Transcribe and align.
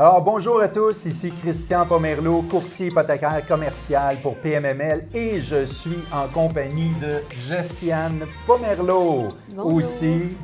Alors, 0.00 0.22
bonjour 0.22 0.60
à 0.60 0.68
tous, 0.68 1.06
ici 1.06 1.32
Christian 1.42 1.84
Pomerleau, 1.84 2.42
courtier 2.42 2.86
hypothécaire 2.86 3.44
commercial 3.44 4.16
pour 4.22 4.36
PMML 4.36 5.06
et 5.12 5.40
je 5.40 5.64
suis 5.64 5.98
en 6.12 6.28
compagnie 6.28 6.90
de 7.02 7.14
Jessiane 7.48 8.20
Pomerleau 8.46 9.26
aussi, 9.56 10.36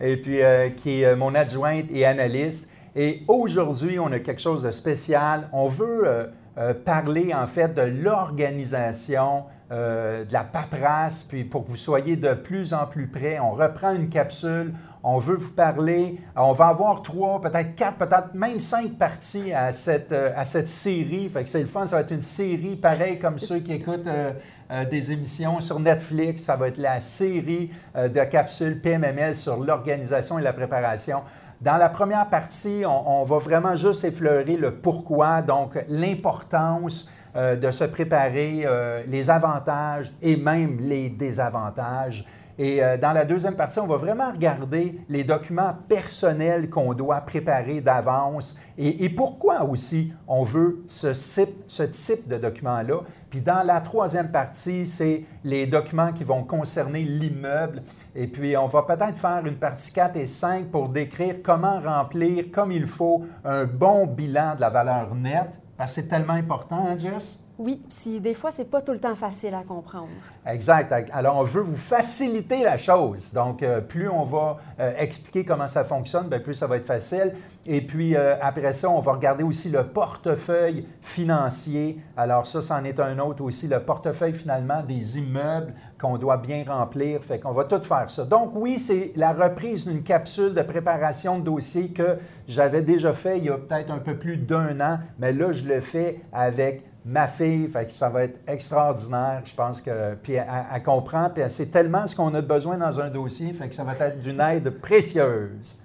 et 0.00 0.16
puis 0.16 0.40
euh, 0.40 0.68
qui 0.68 1.02
est 1.02 1.06
euh, 1.06 1.16
mon 1.16 1.34
adjointe 1.34 1.86
et 1.92 2.06
analyste. 2.06 2.70
Et 2.94 3.24
aujourd'hui, 3.26 3.98
on 3.98 4.12
a 4.12 4.20
quelque 4.20 4.40
chose 4.40 4.62
de 4.62 4.70
spécial. 4.70 5.48
On 5.52 5.66
veut 5.66 6.28
euh, 6.56 6.74
parler 6.74 7.34
en 7.34 7.48
fait 7.48 7.74
de 7.74 7.82
l'organisation 7.82 9.46
de 9.70 10.32
la 10.32 10.44
paperasse, 10.44 11.24
puis 11.24 11.42
pour 11.42 11.64
que 11.64 11.70
vous 11.70 11.76
soyez 11.76 12.14
de 12.14 12.32
plus 12.34 12.74
en 12.74 12.86
plus 12.86 13.08
près, 13.08 13.40
on 13.40 13.50
reprend 13.54 13.92
une 13.92 14.08
capsule, 14.08 14.72
on 15.06 15.18
veut 15.18 15.36
vous 15.36 15.50
parler. 15.50 16.18
On 16.34 16.52
va 16.52 16.68
avoir 16.68 17.02
trois, 17.02 17.38
peut-être 17.40 17.76
quatre, 17.76 17.98
peut-être 17.98 18.32
même 18.32 18.58
cinq 18.58 18.94
parties 18.98 19.52
à 19.52 19.72
cette, 19.74 20.12
euh, 20.12 20.32
à 20.34 20.46
cette 20.46 20.70
série. 20.70 21.28
Fait 21.28 21.44
que 21.44 21.50
c'est 21.50 21.60
le 21.60 21.66
fun. 21.66 21.86
Ça 21.86 21.96
va 21.96 22.02
être 22.02 22.10
une 22.10 22.22
série 22.22 22.74
pareille 22.76 23.18
comme 23.18 23.38
ceux 23.38 23.58
qui 23.58 23.74
écoutent 23.74 24.06
euh, 24.06 24.32
euh, 24.70 24.84
des 24.86 25.12
émissions 25.12 25.60
sur 25.60 25.78
Netflix. 25.78 26.44
Ça 26.44 26.56
va 26.56 26.68
être 26.68 26.78
la 26.78 27.02
série 27.02 27.70
de 27.94 28.24
capsules 28.24 28.80
PMML 28.80 29.36
sur 29.36 29.62
l'organisation 29.62 30.38
et 30.38 30.42
la 30.42 30.54
préparation. 30.54 31.20
Dans 31.60 31.76
la 31.76 31.90
première 31.90 32.28
partie, 32.30 32.84
on, 32.86 33.20
on 33.20 33.24
va 33.24 33.36
vraiment 33.36 33.76
juste 33.76 34.04
effleurer 34.04 34.56
le 34.56 34.76
pourquoi, 34.76 35.42
donc 35.42 35.78
l'importance 35.88 37.10
de 37.34 37.70
se 37.70 37.84
préparer, 37.84 38.66
les 39.06 39.28
avantages 39.28 40.12
et 40.22 40.36
même 40.36 40.78
les 40.80 41.08
désavantages. 41.08 42.26
Et 42.58 42.82
euh, 42.82 42.96
dans 42.96 43.12
la 43.12 43.24
deuxième 43.24 43.56
partie, 43.56 43.80
on 43.80 43.86
va 43.86 43.96
vraiment 43.96 44.30
regarder 44.30 45.00
les 45.08 45.24
documents 45.24 45.74
personnels 45.88 46.70
qu'on 46.70 46.94
doit 46.94 47.20
préparer 47.22 47.80
d'avance 47.80 48.56
et, 48.76 49.08
pourquoi 49.08 49.64
aussi 49.64 50.12
on 50.26 50.42
veut 50.42 50.82
ce 50.88 51.08
type, 51.08 51.54
ce 51.68 51.84
type 51.84 52.28
de 52.28 52.36
documents-là. 52.36 53.02
Puis 53.30 53.40
dans 53.40 53.62
la 53.64 53.80
troisième 53.80 54.32
partie, 54.32 54.84
c'est 54.86 55.24
les 55.44 55.66
documents 55.66 56.12
qui 56.12 56.24
vont 56.24 56.42
concerner 56.42 57.02
l'immeuble. 57.02 57.82
Et 58.16 58.26
puis, 58.26 58.56
on 58.56 58.66
va 58.66 58.82
peut-être 58.82 59.16
faire 59.16 59.44
une 59.44 59.56
partie 59.56 59.92
4 59.92 60.16
et 60.16 60.26
5 60.26 60.66
pour 60.70 60.88
décrire 60.88 61.36
comment 61.42 61.80
remplir 61.80 62.46
comme 62.52 62.72
il 62.72 62.86
faut 62.86 63.24
un 63.44 63.64
bon 63.64 64.06
bilan 64.06 64.56
de 64.56 64.60
la 64.60 64.70
valeur 64.70 65.14
nette, 65.14 65.60
parce 65.76 65.94
que 65.94 66.02
c'est 66.02 66.08
tellement 66.08 66.34
important, 66.34 66.86
hein, 66.88 66.98
Jess? 66.98 67.43
Oui, 67.56 67.80
si 67.88 68.20
des 68.20 68.34
fois, 68.34 68.50
c'est 68.50 68.68
pas 68.68 68.82
tout 68.82 68.90
le 68.90 68.98
temps 68.98 69.14
facile 69.14 69.54
à 69.54 69.62
comprendre. 69.62 70.08
Exact. 70.44 70.92
Alors, 71.12 71.36
on 71.36 71.44
veut 71.44 71.60
vous 71.60 71.76
faciliter 71.76 72.64
la 72.64 72.76
chose. 72.78 73.32
Donc, 73.32 73.62
euh, 73.62 73.80
plus 73.80 74.08
on 74.08 74.24
va 74.24 74.58
euh, 74.80 74.92
expliquer 74.98 75.44
comment 75.44 75.68
ça 75.68 75.84
fonctionne, 75.84 76.28
plus 76.42 76.54
ça 76.54 76.66
va 76.66 76.78
être 76.78 76.86
facile. 76.86 77.32
Et 77.64 77.80
puis, 77.80 78.16
euh, 78.16 78.34
après 78.42 78.72
ça, 78.72 78.90
on 78.90 78.98
va 78.98 79.12
regarder 79.12 79.44
aussi 79.44 79.70
le 79.70 79.84
portefeuille 79.84 80.86
financier. 81.00 82.00
Alors, 82.16 82.46
ça, 82.48 82.60
c'en 82.60 82.82
est 82.82 82.98
un 82.98 83.20
autre 83.20 83.44
aussi, 83.44 83.68
le 83.68 83.78
portefeuille 83.78 84.34
finalement 84.34 84.82
des 84.82 85.20
immeubles 85.20 85.74
qu'on 86.00 86.18
doit 86.18 86.38
bien 86.38 86.64
remplir. 86.66 87.22
Fait 87.22 87.38
qu'on 87.38 87.52
va 87.52 87.64
tout 87.64 87.80
faire 87.82 88.10
ça. 88.10 88.24
Donc, 88.24 88.50
oui, 88.54 88.80
c'est 88.80 89.12
la 89.14 89.32
reprise 89.32 89.86
d'une 89.86 90.02
capsule 90.02 90.54
de 90.54 90.62
préparation 90.62 91.38
de 91.38 91.44
dossier 91.44 91.90
que 91.90 92.18
j'avais 92.48 92.82
déjà 92.82 93.12
fait 93.12 93.38
il 93.38 93.44
y 93.44 93.48
a 93.48 93.58
peut-être 93.58 93.92
un 93.92 93.98
peu 93.98 94.16
plus 94.16 94.38
d'un 94.38 94.80
an, 94.80 94.98
mais 95.20 95.32
là, 95.32 95.52
je 95.52 95.66
le 95.68 95.80
fais 95.80 96.20
avec 96.32 96.82
ma 97.04 97.26
fille, 97.26 97.68
fait 97.68 97.86
que 97.86 97.92
ça 97.92 98.08
va 98.08 98.24
être 98.24 98.40
extraordinaire. 98.48 99.42
Je 99.44 99.54
pense 99.54 99.80
que. 99.80 100.14
Puis 100.14 100.34
elle, 100.34 100.82
comprend, 100.82 101.30
puis 101.30 101.42
c'est 101.48 101.70
tellement 101.70 102.06
ce 102.06 102.16
qu'on 102.16 102.34
a 102.34 102.40
besoin 102.40 102.78
dans 102.78 103.00
un 103.00 103.10
dossier, 103.10 103.52
fait 103.52 103.68
que 103.68 103.74
ça 103.74 103.84
va 103.84 103.94
être 104.06 104.22
d'une 104.22 104.40
aide 104.40 104.70
précieuse. 104.80 105.76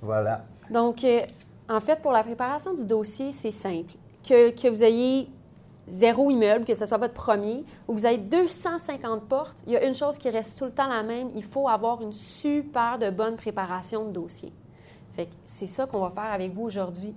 Voilà. 0.00 0.44
Donc, 0.70 1.04
euh, 1.04 1.20
en 1.68 1.80
fait, 1.80 2.00
pour 2.00 2.12
la 2.12 2.22
préparation 2.22 2.74
du 2.74 2.84
dossier, 2.84 3.32
c'est 3.32 3.52
simple. 3.52 3.94
Que, 4.26 4.50
que, 4.50 4.68
vous 4.68 4.82
ayez 4.82 5.28
zéro 5.86 6.30
immeuble, 6.30 6.64
que 6.64 6.74
ce 6.74 6.86
soit 6.86 6.98
votre 6.98 7.14
premier, 7.14 7.64
ou 7.88 7.94
vous 7.94 8.06
avez 8.06 8.18
250 8.18 9.22
portes, 9.28 9.62
il 9.66 9.72
y 9.72 9.76
a 9.76 9.84
une 9.84 9.94
chose 9.94 10.18
qui 10.18 10.30
reste 10.30 10.58
tout 10.58 10.64
le 10.64 10.70
temps 10.70 10.88
la 10.88 11.02
même, 11.02 11.28
il 11.34 11.44
faut 11.44 11.68
avoir 11.68 12.02
une 12.02 12.12
super 12.12 12.98
de 12.98 13.10
bonne 13.10 13.36
préparation 13.36 14.06
de 14.06 14.12
dossier. 14.12 14.52
Fait 15.14 15.26
que 15.26 15.32
c'est 15.44 15.66
ça 15.66 15.86
qu'on 15.86 16.00
va 16.00 16.10
faire 16.10 16.32
avec 16.32 16.52
vous 16.52 16.62
aujourd'hui. 16.62 17.14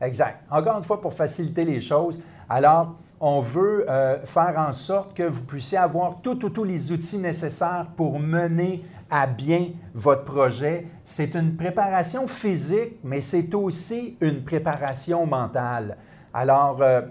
Exact. 0.00 0.42
Encore 0.50 0.76
une 0.76 0.82
fois, 0.82 1.00
pour 1.00 1.12
faciliter 1.12 1.64
les 1.64 1.80
choses, 1.80 2.18
alors, 2.48 2.96
on 3.20 3.40
veut 3.40 3.90
euh, 3.90 4.20
faire 4.20 4.54
en 4.58 4.72
sorte 4.72 5.14
que 5.14 5.22
vous 5.22 5.42
puissiez 5.42 5.78
avoir 5.78 6.20
tous 6.22 6.64
les 6.64 6.92
outils 6.92 7.18
nécessaires 7.18 7.86
pour 7.96 8.18
mener 8.20 8.84
à 9.10 9.26
bien 9.26 9.70
votre 9.94 10.24
projet. 10.24 10.86
C'est 11.04 11.34
une 11.34 11.56
préparation 11.56 12.26
physique, 12.26 12.98
mais 13.02 13.20
c'est 13.20 13.54
aussi 13.54 14.16
une 14.20 14.44
préparation 14.44 15.26
mentale. 15.26 15.96
Alors, 16.34 16.82
euh, 16.82 17.02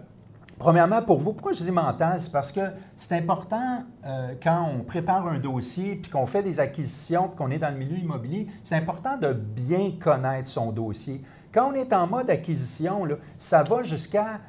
premièrement, 0.60 1.02
pour 1.02 1.18
vous, 1.18 1.34
pourquoi 1.34 1.54
je 1.54 1.64
dis 1.64 1.72
mentale? 1.72 2.22
C'est 2.22 2.32
parce 2.32 2.52
que 2.52 2.62
c'est 2.96 3.16
important 3.16 3.84
euh, 4.06 4.36
quand 4.42 4.70
on 4.76 4.84
prépare 4.84 5.28
un 5.28 5.40
dossier, 5.40 5.96
puis 5.96 6.12
qu'on 6.12 6.26
fait 6.28 6.44
des 6.44 6.60
acquisitions, 6.60 7.30
puis 7.30 7.38
qu'on 7.38 7.50
est 7.50 7.60
dans 7.60 7.72
le 7.72 7.78
milieu 7.78 7.98
immobilier, 7.98 8.48
c'est 8.64 8.76
important 8.76 9.18
de 9.18 9.34
bien 9.34 9.94
connaître 10.00 10.50
son 10.50 10.72
dossier. 10.72 11.24
Quand 11.56 11.72
on 11.72 11.74
est 11.74 11.94
en 11.94 12.06
mode 12.06 12.30
acquisition, 12.30 13.06
là, 13.06 13.16
ça 13.40 13.64
va 13.64 13.82
jusqu'à 13.82 14.42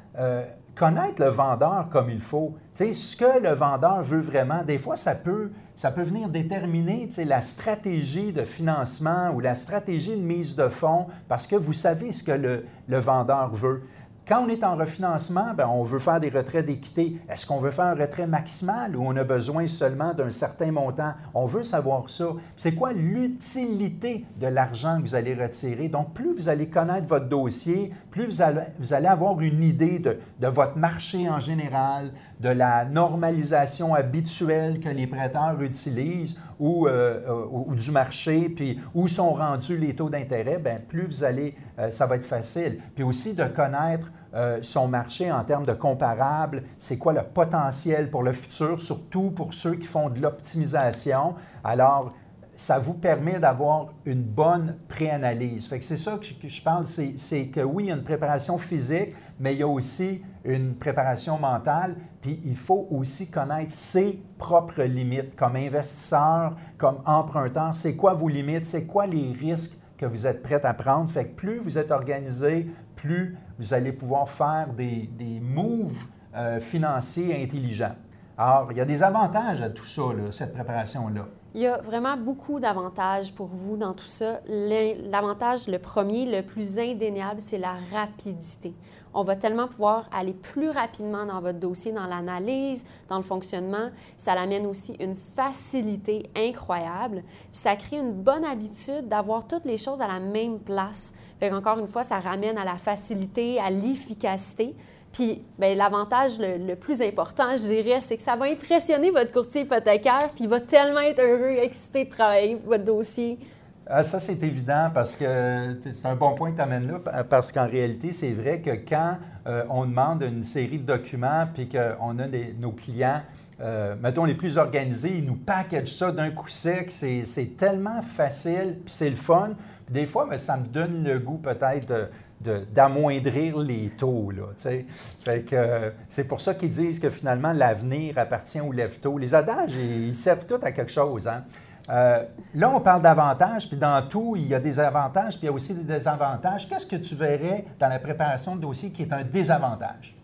connaître 0.75 1.21
le 1.21 1.29
vendeur 1.29 1.87
comme 1.89 2.09
il 2.09 2.19
faut. 2.19 2.55
sais, 2.75 2.91
ce 2.91 3.15
que 3.15 3.41
le 3.41 3.53
vendeur 3.53 4.03
veut 4.03 4.19
vraiment, 4.19 4.61
des 4.63 4.77
fois, 4.77 4.97
ça 4.97 5.15
peut, 5.15 5.51
ça 5.75 5.89
peut 5.89 6.03
venir 6.03 6.27
déterminer 6.27 7.09
la 7.25 7.41
stratégie 7.41 8.33
de 8.33 8.43
financement 8.43 9.31
ou 9.33 9.39
la 9.39 9.55
stratégie 9.55 10.17
de 10.17 10.21
mise 10.21 10.55
de 10.57 10.67
fonds 10.67 11.07
parce 11.29 11.47
que 11.47 11.55
vous 11.55 11.73
savez 11.73 12.11
ce 12.11 12.23
que 12.23 12.33
le, 12.33 12.65
le 12.87 12.99
vendeur 12.99 13.53
veut. 13.53 13.83
Quand 14.27 14.43
on 14.43 14.49
est 14.49 14.65
en 14.65 14.75
refinancement, 14.75 15.53
bien, 15.53 15.69
on 15.69 15.83
veut 15.83 15.99
faire 15.99 16.19
des 16.19 16.27
retraits 16.27 16.65
d'équité. 16.65 17.15
Est-ce 17.29 17.45
qu'on 17.45 17.59
veut 17.59 17.71
faire 17.71 17.85
un 17.85 17.95
retrait 17.95 18.27
maximal 18.27 18.93
ou 18.93 19.01
on 19.05 19.15
a 19.15 19.23
besoin 19.23 19.67
seulement 19.67 20.13
d'un 20.13 20.31
certain 20.31 20.69
montant? 20.69 21.13
On 21.33 21.45
veut 21.45 21.63
savoir 21.63 22.09
ça. 22.09 22.25
C'est 22.57 22.75
quoi 22.75 22.91
l'utilité 22.91 24.25
de 24.35 24.47
l'argent 24.47 24.97
que 24.97 25.03
vous 25.03 25.15
allez 25.15 25.33
retirer? 25.33 25.87
Donc, 25.87 26.13
plus 26.13 26.35
vous 26.35 26.49
allez 26.49 26.67
connaître 26.67 27.07
votre 27.07 27.29
dossier, 27.29 27.93
plus 28.11 28.25
vous 28.25 28.41
allez, 28.41 28.63
vous 28.79 28.93
allez 28.93 29.07
avoir 29.07 29.39
une 29.39 29.63
idée 29.63 29.99
de, 29.99 30.19
de, 30.41 30.47
votre 30.47 30.75
marché 30.75 31.29
en 31.29 31.39
général, 31.39 32.11
de 32.41 32.49
la 32.49 32.83
normalisation 32.83 33.95
habituelle 33.95 34.81
que 34.81 34.89
les 34.89 35.07
prêteurs 35.07 35.61
utilisent 35.61 36.37
ou, 36.59 36.87
euh, 36.87 37.45
ou, 37.49 37.75
du 37.75 37.91
marché, 37.91 38.49
puis 38.49 38.79
où 38.93 39.07
sont 39.07 39.33
rendus 39.33 39.77
les 39.77 39.95
taux 39.95 40.09
d'intérêt, 40.09 40.57
bien, 40.57 40.77
plus 40.87 41.05
vous 41.05 41.23
allez, 41.23 41.55
euh, 41.79 41.91
ça 41.91 42.05
va 42.05 42.15
être 42.15 42.25
facile. 42.25 42.79
Puis 42.95 43.03
aussi 43.03 43.33
de 43.33 43.43
connaître 43.45 44.11
euh, 44.33 44.59
son 44.61 44.87
marché 44.87 45.31
en 45.31 45.43
termes 45.43 45.65
de 45.65 45.73
comparables, 45.73 46.63
c'est 46.79 46.97
quoi 46.97 47.13
le 47.13 47.21
potentiel 47.21 48.09
pour 48.09 48.23
le 48.23 48.31
futur, 48.31 48.81
surtout 48.81 49.31
pour 49.31 49.53
ceux 49.53 49.75
qui 49.75 49.87
font 49.87 50.09
de 50.09 50.19
l'optimisation. 50.19 51.35
Alors, 51.63 52.13
ça 52.57 52.79
vous 52.79 52.95
permet 52.95 53.39
d'avoir 53.39 53.93
une 54.05 54.23
bonne 54.23 54.75
préanalyse. 54.89 55.67
Fait 55.67 55.79
que 55.79 55.85
c'est 55.85 55.95
ça 55.95 56.17
que 56.19 56.47
je 56.47 56.61
parle, 56.61 56.85
c'est 56.87 57.47
que 57.47 57.61
oui, 57.61 57.85
il 57.85 57.87
y 57.87 57.91
a 57.91 57.95
une 57.95 58.03
préparation 58.03 58.57
physique, 58.57 59.15
mais 59.39 59.53
il 59.53 59.59
y 59.59 59.63
a 59.63 59.67
aussi 59.67 60.23
une 60.43 60.73
préparation 60.75 61.37
mentale, 61.37 61.95
puis 62.19 62.41
il 62.43 62.55
faut 62.55 62.87
aussi 62.89 63.29
connaître 63.29 63.73
ses 63.73 64.19
propres 64.39 64.83
limites 64.83 65.35
comme 65.35 65.55
investisseur, 65.55 66.57
comme 66.77 66.97
emprunteur. 67.05 67.75
C'est 67.75 67.95
quoi 67.95 68.13
vos 68.15 68.27
limites? 68.27 68.65
C'est 68.65 68.85
quoi 68.85 69.05
les 69.05 69.33
risques 69.33 69.77
que 69.95 70.07
vous 70.07 70.25
êtes 70.25 70.41
prêt 70.41 70.65
à 70.65 70.73
prendre? 70.73 71.09
Fait 71.09 71.25
que 71.25 71.35
plus 71.35 71.59
vous 71.59 71.77
êtes 71.77 71.91
organisé, 71.91 72.67
plus 72.95 73.37
vous 73.59 73.73
allez 73.73 73.91
pouvoir 73.91 74.27
faire 74.29 74.73
des, 74.75 75.07
des 75.15 75.39
moves 75.39 76.07
euh, 76.35 76.59
financiers 76.59 77.43
intelligents. 77.43 77.95
Alors, 78.39 78.71
il 78.71 78.77
y 78.77 78.81
a 78.81 78.85
des 78.85 79.01
avantages 79.01 79.61
à 79.61 79.69
tout 79.71 79.87
ça, 79.87 80.03
cette 80.29 80.53
préparation-là. 80.53 81.25
Il 81.55 81.61
y 81.61 81.65
a 81.65 81.79
vraiment 81.79 82.15
beaucoup 82.15 82.59
d'avantages 82.59 83.33
pour 83.33 83.47
vous 83.47 83.77
dans 83.77 83.93
tout 83.93 84.05
ça. 84.05 84.41
L'avantage, 84.47 85.67
le 85.67 85.79
premier, 85.79 86.25
le 86.25 86.45
plus 86.45 86.77
indéniable, 86.77 87.39
c'est 87.39 87.57
la 87.57 87.73
rapidité. 87.91 88.75
On 89.11 89.23
va 89.23 89.35
tellement 89.35 89.67
pouvoir 89.67 90.07
aller 90.15 90.33
plus 90.33 90.69
rapidement 90.69 91.25
dans 91.25 91.41
votre 91.41 91.57
dossier, 91.57 91.91
dans 91.93 92.05
l'analyse, 92.05 92.85
dans 93.09 93.17
le 93.17 93.23
fonctionnement. 93.23 93.89
Ça 94.17 94.35
l'amène 94.35 94.67
aussi 94.67 94.93
une 94.99 95.15
facilité 95.15 96.29
incroyable. 96.35 97.23
Puis 97.51 97.53
ça 97.53 97.75
crée 97.75 97.97
une 97.97 98.13
bonne 98.13 98.45
habitude 98.45 99.07
d'avoir 99.07 99.47
toutes 99.47 99.65
les 99.65 99.77
choses 99.77 99.99
à 99.99 100.07
la 100.07 100.19
même 100.19 100.59
place. 100.59 101.15
Fait 101.39 101.51
encore 101.51 101.79
une 101.79 101.87
fois, 101.87 102.03
ça 102.03 102.19
ramène 102.19 102.59
à 102.59 102.65
la 102.65 102.77
facilité, 102.77 103.59
à 103.59 103.71
l'efficacité. 103.71 104.75
Puis 105.17 105.41
ben, 105.57 105.75
l'avantage 105.75 106.37
le, 106.37 106.75
plus 106.75 107.01
important, 107.01 107.57
je 107.57 107.63
dirais, 107.63 108.01
c'est 108.01 108.17
que 108.17 108.21
ça 108.21 108.35
va 108.35 108.45
impressionner 108.45 109.09
votre 109.09 109.31
courtier 109.31 109.61
hypothécaire, 109.61 110.29
puis 110.35 110.43
il 110.43 110.47
va 110.47 110.59
tellement 110.59 110.99
être 110.99 111.19
heureux, 111.19 111.57
excité 111.57 112.05
de 112.05 112.09
travailler 112.11 112.61
votre 112.63 112.83
dossier. 112.83 113.39
Ah, 113.87 114.03
ça, 114.03 114.19
c'est 114.19 114.43
évident 114.43 114.91
parce 114.93 115.15
que 115.15 115.79
c'est 115.91 116.05
un 116.05 116.15
bon 116.15 116.35
point 116.35 116.51
que 116.51 116.57
tu 116.57 116.61
amènes 116.61 116.85
là, 116.85 117.23
parce 117.23 117.51
qu'en 117.51 117.65
réalité, 117.65 118.13
c'est 118.13 118.33
vrai 118.33 118.61
que 118.61 118.69
quand 118.87 119.17
euh, 119.47 119.63
on 119.71 119.85
demande 119.85 120.21
une 120.21 120.43
série 120.43 120.77
de 120.77 120.85
documents 120.85 121.47
puis 121.51 121.67
qu'on 121.67 122.19
a 122.19 122.27
nos 122.59 122.73
clients, 122.73 123.23
euh, 123.59 123.95
mettons 123.99 124.25
les 124.25 124.35
plus 124.35 124.59
organisés, 124.59 125.15
ils 125.17 125.25
nous 125.25 125.37
packagent 125.37 125.95
ça 125.95 126.11
d'un 126.11 126.29
coup 126.29 126.49
sec, 126.49 126.91
c'est 126.91 127.57
tellement 127.57 128.03
facile 128.03 128.77
puis 128.85 128.93
c'est 128.93 129.09
le 129.09 129.15
fun. 129.15 129.53
Des 129.89 130.05
fois, 130.05 130.27
mais 130.29 130.37
ça 130.37 130.57
me 130.57 130.65
donne 130.65 131.03
le 131.03 131.17
goût 131.17 131.37
peut-être 131.37 132.09
d'amoindrir 132.41 133.57
les 133.59 133.89
taux. 133.97 134.31
Euh, 134.31 135.91
c'est 136.09 136.27
pour 136.27 136.39
ça 136.39 136.53
qu'ils 136.53 136.69
disent 136.69 136.99
que 136.99 137.09
finalement, 137.09 137.51
l'avenir 137.51 138.17
appartient 138.17 138.61
aux 138.61 138.71
lève-tôt. 138.71 139.17
Les 139.17 139.33
adages, 139.33 139.75
ils, 139.75 140.15
servent 140.15 140.45
tout 140.45 140.59
à 140.61 140.71
quelque 140.71 140.91
chose. 140.91 141.27
Hein? 141.27 141.43
Euh, 141.89 142.23
là, 142.53 142.69
on 142.69 142.79
parle 142.81 143.01
d'avantages, 143.01 143.67
puis 143.67 143.77
dans 143.77 144.05
tout, 144.07 144.35
il 144.35 144.47
y 144.47 144.53
a 144.53 144.59
des 144.59 144.79
avantages, 144.79 145.37
puis 145.37 145.43
il 145.43 145.45
y 145.45 145.49
a 145.49 145.53
aussi 145.53 145.73
des 145.73 145.83
désavantages. 145.83 146.67
Qu'est-ce 146.67 146.85
que 146.85 146.97
tu 146.97 147.15
verrais 147.15 147.65
dans 147.79 147.87
la 147.87 147.99
préparation 147.99 148.55
de 148.55 148.61
dossier 148.61 148.91
qui 148.91 149.03
est 149.03 149.13
un 149.13 149.23
désavantage? 149.23 150.15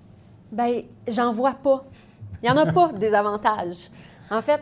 Bien, 0.52 0.82
j'en 1.08 1.32
vois 1.32 1.56
pas. 1.56 1.84
Il 2.42 2.52
n'y 2.52 2.52
en 2.52 2.58
a 2.58 2.72
pas 2.72 2.92
de 2.92 2.98
désavantages. 2.98 3.90
En 4.30 4.42
fait, 4.42 4.62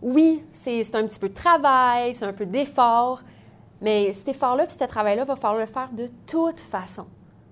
oui, 0.00 0.42
c'est 0.52 0.94
un 0.94 1.06
petit 1.06 1.20
peu 1.20 1.28
de 1.28 1.34
travail, 1.34 2.14
c'est 2.14 2.24
un 2.24 2.32
peu 2.32 2.46
d'effort, 2.46 3.22
mais 3.84 4.12
cet 4.12 4.28
effort-là 4.28 4.64
puis 4.64 4.76
ce 4.78 4.84
travail-là, 4.84 5.24
va 5.24 5.36
falloir 5.36 5.60
le 5.60 5.66
faire 5.66 5.90
de 5.92 6.08
toute 6.26 6.60
façon. 6.60 7.06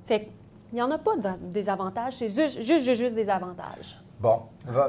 Fait 0.06 0.20
qu'il 0.20 0.30
n'y 0.74 0.82
en 0.82 0.90
a 0.90 0.98
pas 0.98 1.16
de 1.16 1.28
désavantages, 1.52 2.14
c'est 2.14 2.28
juste, 2.28 2.62
juste, 2.62 2.94
juste 2.94 3.14
des 3.14 3.28
avantages. 3.28 4.02
Bon, 4.18 4.42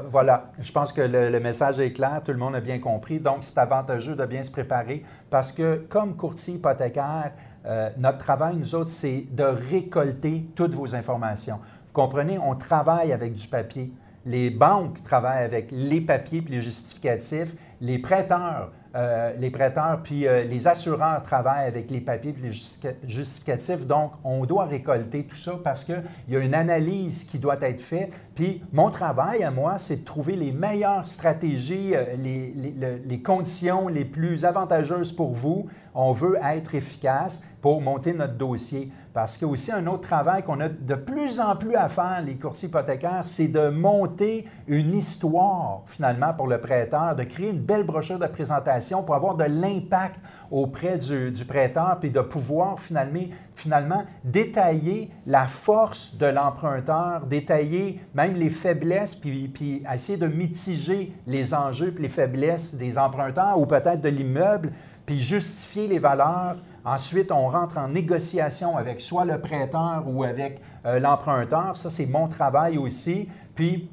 voilà. 0.10 0.52
Je 0.60 0.72
pense 0.72 0.94
que 0.94 1.02
le, 1.02 1.40
message 1.40 1.80
est 1.80 1.92
clair, 1.92 2.22
tout 2.24 2.32
le 2.32 2.38
monde 2.38 2.56
a 2.56 2.62
bien 2.62 2.80
compris. 2.80 3.20
Donc, 3.20 3.38
c'est 3.42 3.58
avantageux 3.58 4.16
de 4.16 4.26
bien 4.26 4.44
se 4.44 4.52
préparer 4.52 5.04
parce 5.30 5.52
que, 5.52 5.86
comme 5.90 6.16
courtier 6.16 6.56
hypothécaire, 6.56 7.34
euh, 7.66 7.90
notre 7.98 8.20
travail, 8.20 8.56
nous 8.58 8.76
autres, 8.76 8.92
c'est 8.92 9.26
de 9.32 9.44
récolter 9.44 10.46
toutes 10.56 10.76
vos 10.76 10.94
informations. 10.94 11.60
Vous 11.88 11.94
comprenez, 11.94 12.38
on 12.38 12.56
travaille 12.56 13.12
avec 13.12 13.34
du 13.34 13.48
papier. 13.48 13.92
Les 14.26 14.50
banques 14.50 15.04
travaillent 15.04 15.44
avec 15.44 15.70
les 15.72 16.02
papiers 16.02 16.42
puis 16.42 16.56
les 16.56 16.62
justificatifs. 16.62 17.56
Les 17.82 18.00
prêteurs 18.00 18.72
euh, 18.96 19.34
les 19.40 19.50
prêteurs 19.50 20.02
puis 20.04 20.28
euh, 20.28 20.44
les 20.44 20.68
assureurs 20.68 21.24
travaillent 21.24 21.66
avec 21.68 21.90
les 21.90 22.00
papiers 22.00 22.32
puis 22.32 22.44
les 22.44 22.92
justificatifs. 23.08 23.88
Donc, 23.88 24.12
on 24.24 24.46
doit 24.46 24.66
récolter 24.66 25.24
tout 25.24 25.36
ça 25.36 25.60
parce 25.64 25.84
qu'il 25.84 26.04
y 26.30 26.36
a 26.36 26.40
une 26.40 26.54
analyse 26.54 27.24
qui 27.24 27.40
doit 27.40 27.58
être 27.62 27.82
faite. 27.82 28.14
Puis, 28.36 28.62
mon 28.72 28.92
travail 28.92 29.44
à 29.44 29.50
moi, 29.50 29.80
c'est 29.80 30.02
de 30.02 30.06
trouver 30.06 30.36
les 30.36 30.52
meilleures 30.52 31.08
stratégies, 31.08 31.96
euh, 31.96 32.16
les, 32.16 33.22
conditions 33.24 33.88
les 33.88 34.06
plus 34.06 34.46
avantageuses 34.46 35.12
pour 35.12 35.34
vous. 35.34 35.66
On 35.96 36.12
veut 36.12 36.38
être 36.44 36.76
efficace 36.76 37.44
pour 37.64 37.82
monter 37.82 38.14
notre 38.14 38.36
dossier. 38.36 38.92
Parce 39.14 39.38
qu'il 39.38 39.46
y 39.46 39.50
a 39.50 39.54
aussi 39.54 39.72
un 39.72 39.86
autre 39.86 40.02
travail 40.02 40.42
qu'on 40.42 40.60
a 40.60 40.70
de 40.70 40.96
plus 40.96 41.40
en 41.40 41.56
plus 41.56 41.76
à 41.76 41.88
faire, 41.88 42.24
les 42.26 42.34
courtiers 42.34 42.68
hypothécaires, 42.68 43.22
c'est 43.26 43.48
de 43.48 43.70
monter 43.70 44.48
une 44.68 44.96
histoire, 44.96 45.84
finalement, 45.86 46.34
pour 46.34 46.48
le 46.48 46.60
prêteur, 46.60 47.16
de 47.16 47.24
créer 47.24 47.52
une 47.52 47.60
belle 47.60 47.84
brochure 47.84 48.18
de 48.18 48.26
présentation 48.26 49.04
pour 49.04 49.14
avoir 49.14 49.36
de 49.36 49.44
l'impact 49.44 50.20
auprès 50.50 50.98
du, 50.98 51.46
prêteur, 51.48 51.98
puis 52.00 52.10
de 52.10 52.22
pouvoir 52.22 52.80
finalement, 52.80 54.04
détailler 54.24 55.12
la 55.28 55.46
force 55.46 56.16
de 56.18 56.26
l'emprunteur, 56.26 57.26
détailler 57.28 58.00
même 58.16 58.34
les 58.34 58.50
faiblesses, 58.50 59.14
puis, 59.14 59.48
puis 59.48 59.84
essayer 59.94 60.18
de 60.18 60.28
mitiger 60.28 61.14
les 61.28 61.54
enjeux 61.54 61.92
puis 61.92 62.04
les 62.04 62.10
faiblesses 62.10 62.76
des 62.76 62.98
emprunteurs 62.98 63.60
ou 63.60 63.66
peut-être 63.68 64.02
de 64.02 64.10
l'immeuble, 64.10 64.72
puis 65.06 65.22
justifier 65.22 65.88
les 65.88 66.00
valeurs 66.00 66.58
Ensuite, 66.86 67.32
on 67.32 67.48
rentre 67.48 67.78
en 67.78 67.88
négociation 67.88 68.76
avec 68.76 69.00
soit 69.00 69.24
le 69.24 69.40
prêteur 69.40 70.04
ou 70.06 70.24
avec 70.24 70.60
euh, 70.86 71.00
l'emprunteur. 71.00 71.78
Ça, 71.78 71.90
c'est 71.90 72.06
mon 72.06 72.28
travail 72.28 72.78
aussi. 72.78 73.30
Puis, 73.56 73.90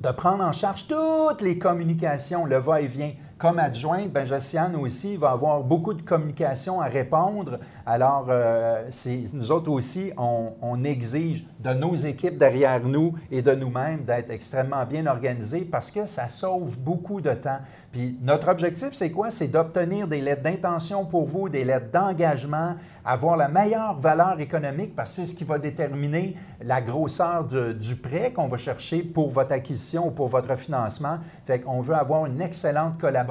de 0.00 0.10
prendre 0.10 0.42
en 0.42 0.52
charge 0.52 0.88
toutes 0.88 1.42
les 1.42 1.58
communications, 1.58 2.46
le 2.46 2.56
va-et-vient 2.56 3.12
comme 3.40 3.58
adjointe, 3.58 4.10
ben, 4.12 4.22
Josiane 4.22 4.76
aussi 4.76 5.16
va 5.16 5.30
avoir 5.30 5.62
beaucoup 5.62 5.94
de 5.94 6.02
communication 6.02 6.82
à 6.82 6.84
répondre. 6.84 7.58
Alors, 7.86 8.26
euh, 8.28 8.90
nous 9.32 9.50
autres 9.50 9.70
aussi, 9.70 10.12
on, 10.18 10.84
exige 10.84 11.46
de 11.58 11.70
nos 11.70 11.94
équipes 11.94 12.38
derrière 12.38 12.80
nous 12.80 13.14
et 13.30 13.42
de 13.42 13.54
nous-mêmes 13.54 14.04
d'être 14.04 14.30
extrêmement 14.30 14.84
bien 14.86 15.06
organisés 15.06 15.62
parce 15.70 15.90
que 15.90 16.06
ça 16.06 16.28
sauve 16.28 16.78
beaucoup 16.78 17.20
de 17.20 17.32
temps. 17.32 17.58
Puis 17.92 18.18
notre 18.22 18.48
objectif, 18.48 18.90
c'est 18.92 19.10
quoi? 19.10 19.30
C'est 19.30 19.48
d'obtenir 19.48 20.06
des 20.06 20.20
lettres 20.20 20.42
d'intention 20.42 21.04
pour 21.04 21.26
vous, 21.26 21.48
des 21.48 21.64
lettres 21.64 21.90
d'engagement, 21.92 22.76
avoir 23.04 23.36
la 23.36 23.48
meilleure 23.48 23.98
valeur 23.98 24.40
économique 24.40 24.94
parce 24.94 25.10
que 25.10 25.16
c'est 25.16 25.32
ce 25.32 25.34
qui 25.34 25.44
va 25.44 25.58
déterminer 25.58 26.36
la 26.62 26.80
grosseur 26.80 27.44
du 27.44 27.96
prêt 27.96 28.32
qu'on 28.32 28.48
va 28.48 28.56
chercher 28.56 29.02
pour 29.02 29.30
votre 29.30 29.52
acquisition 29.52 30.08
ou 30.08 30.10
pour 30.10 30.28
votre 30.28 30.54
financement. 30.56 31.18
Fait 31.46 31.60
qu'on 31.60 31.80
veut 31.80 31.94
avoir 31.94 32.26
une 32.26 32.40
excellente 32.40 32.98
collaboration 32.98 33.29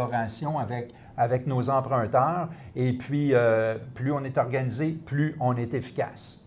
avec, 0.59 0.93
avec 1.17 1.47
nos 1.47 1.69
emprunteurs 1.69 2.49
et 2.75 2.93
puis 2.93 3.33
euh, 3.33 3.77
plus 3.95 4.11
on 4.11 4.23
est 4.23 4.37
organisé, 4.37 4.91
plus 4.91 5.35
on 5.39 5.55
est 5.55 5.73
efficace. 5.73 6.43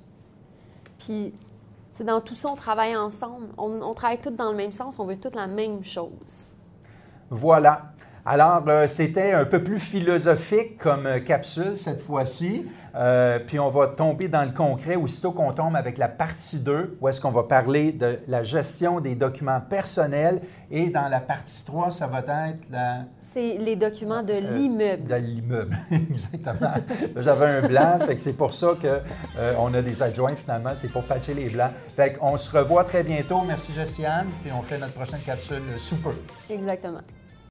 Puis, 0.98 1.34
c'est 1.90 2.04
dans 2.04 2.20
tout 2.20 2.34
ça, 2.34 2.48
on 2.50 2.56
travaille 2.56 2.96
ensemble. 2.96 3.48
On, 3.58 3.82
on 3.82 3.92
travaille 3.92 4.20
tous 4.20 4.30
dans 4.30 4.50
le 4.50 4.56
même 4.56 4.72
sens, 4.72 4.98
on 4.98 5.06
veut 5.06 5.18
toutes 5.18 5.34
la 5.34 5.46
même 5.46 5.82
chose. 5.82 6.50
Voilà. 7.30 7.91
Alors, 8.24 8.62
euh, 8.68 8.86
c'était 8.86 9.32
un 9.32 9.44
peu 9.44 9.64
plus 9.64 9.80
philosophique 9.80 10.78
comme 10.78 11.06
euh, 11.06 11.18
capsule 11.18 11.76
cette 11.76 12.00
fois-ci. 12.00 12.68
Euh, 12.94 13.40
puis 13.44 13.58
on 13.58 13.68
va 13.68 13.88
tomber 13.88 14.28
dans 14.28 14.44
le 14.44 14.52
concret 14.52 14.94
aussitôt 14.94 15.32
qu'on 15.32 15.52
tombe 15.52 15.74
avec 15.74 15.98
la 15.98 16.06
partie 16.06 16.60
2, 16.60 16.98
où 17.00 17.08
est-ce 17.08 17.20
qu'on 17.20 17.32
va 17.32 17.42
parler 17.42 17.90
de 17.90 18.20
la 18.28 18.44
gestion 18.44 19.00
des 19.00 19.16
documents 19.16 19.60
personnels. 19.60 20.40
Et 20.70 20.90
dans 20.90 21.08
la 21.08 21.18
partie 21.18 21.64
3, 21.64 21.90
ça 21.90 22.06
va 22.06 22.20
être 22.20 22.70
la... 22.70 23.06
C'est 23.18 23.56
les 23.58 23.74
documents 23.74 24.22
de 24.22 24.34
l'immeuble. 24.34 25.08
de 25.08 25.14
l'immeuble, 25.16 25.76
exactement. 25.90 26.74
J'avais 27.16 27.46
un 27.46 27.66
blanc, 27.66 27.98
fait 28.06 28.14
que 28.14 28.22
c'est 28.22 28.36
pour 28.36 28.54
ça 28.54 28.68
qu'on 28.80 29.74
a 29.74 29.82
des 29.82 30.00
adjoints 30.00 30.36
finalement, 30.36 30.74
c'est 30.74 30.92
pour 30.92 31.02
patcher 31.02 31.34
les 31.34 31.48
blancs. 31.48 31.72
Fait 31.88 32.12
qu'on 32.12 32.36
se 32.36 32.56
revoit 32.56 32.84
très 32.84 33.02
bientôt. 33.02 33.40
Merci 33.44 33.72
Jessiane, 33.72 34.28
puis 34.44 34.52
on 34.56 34.62
fait 34.62 34.78
notre 34.78 34.94
prochaine 34.94 35.20
capsule 35.26 35.62
sous 35.76 35.96
peu. 35.96 36.14
Exactement. 36.48 37.00